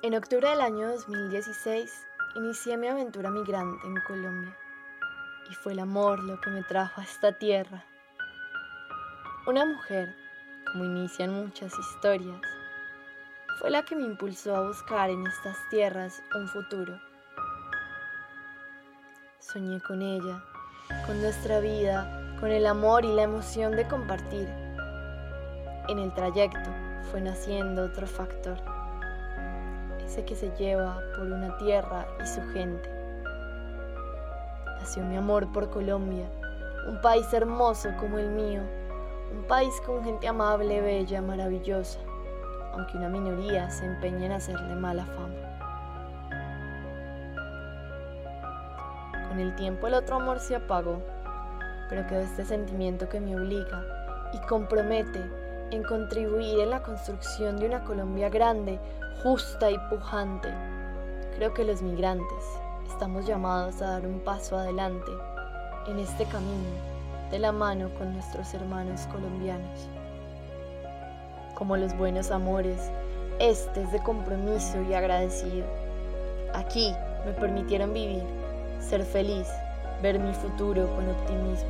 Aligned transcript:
En 0.00 0.14
octubre 0.14 0.48
del 0.48 0.60
año 0.60 0.92
2016 0.92 2.06
inicié 2.36 2.76
mi 2.76 2.86
aventura 2.86 3.30
migrante 3.30 3.84
en 3.84 3.96
Colombia 4.06 4.56
y 5.50 5.54
fue 5.54 5.72
el 5.72 5.80
amor 5.80 6.22
lo 6.22 6.40
que 6.40 6.50
me 6.50 6.62
trajo 6.62 7.00
a 7.00 7.04
esta 7.04 7.32
tierra. 7.32 7.84
Una 9.48 9.64
mujer, 9.64 10.14
como 10.70 10.84
inician 10.84 11.32
muchas 11.32 11.76
historias, 11.76 12.40
fue 13.58 13.70
la 13.70 13.82
que 13.82 13.96
me 13.96 14.04
impulsó 14.04 14.54
a 14.54 14.68
buscar 14.68 15.10
en 15.10 15.26
estas 15.26 15.56
tierras 15.68 16.22
un 16.32 16.46
futuro. 16.46 17.00
Soñé 19.40 19.80
con 19.80 20.00
ella, 20.00 20.44
con 21.06 21.20
nuestra 21.20 21.58
vida, 21.58 22.36
con 22.38 22.52
el 22.52 22.68
amor 22.68 23.04
y 23.04 23.12
la 23.12 23.24
emoción 23.24 23.74
de 23.74 23.88
compartir. 23.88 24.46
En 25.88 25.98
el 25.98 26.14
trayecto 26.14 26.70
fue 27.10 27.20
naciendo 27.20 27.86
otro 27.86 28.06
factor 28.06 28.77
que 30.24 30.36
se 30.36 30.50
lleva 30.56 31.00
por 31.16 31.26
una 31.26 31.56
tierra 31.58 32.06
y 32.22 32.26
su 32.26 32.40
gente. 32.52 32.90
Nació 34.78 35.02
mi 35.04 35.16
amor 35.16 35.50
por 35.52 35.70
Colombia, 35.70 36.28
un 36.86 37.00
país 37.00 37.32
hermoso 37.32 37.90
como 37.98 38.18
el 38.18 38.30
mío, 38.30 38.62
un 39.32 39.44
país 39.44 39.74
con 39.84 40.04
gente 40.04 40.28
amable, 40.28 40.80
bella, 40.80 41.20
maravillosa, 41.20 41.98
aunque 42.72 42.96
una 42.96 43.08
minoría 43.08 43.70
se 43.70 43.84
empeña 43.84 44.26
en 44.26 44.32
hacerle 44.32 44.74
mala 44.74 45.04
fama. 45.04 45.34
Con 49.28 49.40
el 49.40 49.54
tiempo 49.56 49.86
el 49.86 49.94
otro 49.94 50.16
amor 50.16 50.40
se 50.40 50.56
apagó, 50.56 51.02
pero 51.88 52.06
quedó 52.06 52.20
este 52.20 52.44
sentimiento 52.44 53.08
que 53.08 53.20
me 53.20 53.36
obliga 53.36 53.82
y 54.32 54.38
compromete 54.46 55.47
en 55.70 55.82
contribuir 55.82 56.60
en 56.60 56.70
la 56.70 56.82
construcción 56.82 57.58
de 57.58 57.66
una 57.66 57.84
Colombia 57.84 58.28
grande, 58.28 58.78
justa 59.22 59.70
y 59.70 59.78
pujante. 59.90 60.48
Creo 61.36 61.52
que 61.52 61.64
los 61.64 61.82
migrantes 61.82 62.44
estamos 62.88 63.26
llamados 63.26 63.80
a 63.82 63.90
dar 63.90 64.06
un 64.06 64.20
paso 64.20 64.56
adelante 64.56 65.10
en 65.86 65.98
este 65.98 66.24
camino 66.26 66.68
de 67.30 67.38
la 67.38 67.52
mano 67.52 67.90
con 67.98 68.12
nuestros 68.14 68.52
hermanos 68.54 69.06
colombianos. 69.12 69.88
Como 71.54 71.76
los 71.76 71.96
buenos 71.96 72.30
amores, 72.30 72.90
este 73.38 73.82
es 73.82 73.92
de 73.92 74.02
compromiso 74.02 74.80
y 74.82 74.94
agradecido. 74.94 75.66
Aquí 76.54 76.94
me 77.26 77.32
permitieron 77.32 77.92
vivir, 77.92 78.22
ser 78.80 79.04
feliz, 79.04 79.46
ver 80.02 80.18
mi 80.18 80.32
futuro 80.32 80.88
con 80.94 81.08
optimismo. 81.08 81.68